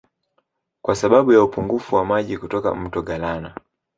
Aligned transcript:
Kwa 0.81 0.95
sababu 0.95 1.33
ya 1.33 1.43
upungufu 1.43 1.95
wa 1.95 2.05
maji 2.05 2.37
kutoka 2.37 2.75
Mto 2.75 3.01
Galana 3.01 3.55